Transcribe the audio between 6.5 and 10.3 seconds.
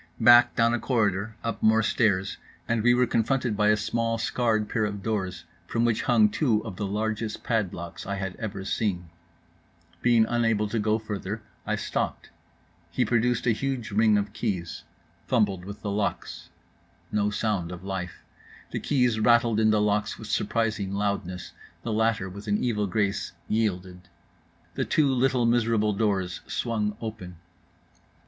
of the largest padlocks I had ever seen. Being